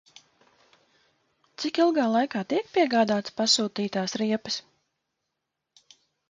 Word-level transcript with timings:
Cik 1.63 1.79
ilgā 1.85 2.05
laikā 2.13 2.41
tiek 2.53 2.71
piegādātas 2.79 3.37
pasūtītās 3.43 4.17
riepas? 4.23 4.59